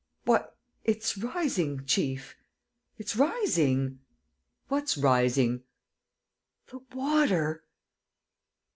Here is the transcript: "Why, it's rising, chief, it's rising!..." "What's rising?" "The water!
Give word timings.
"Why, 0.25 0.45
it's 0.83 1.15
rising, 1.15 1.85
chief, 1.85 2.35
it's 2.97 3.15
rising!..." 3.15 3.99
"What's 4.67 4.97
rising?" 4.97 5.61
"The 6.71 6.79
water! 6.95 7.63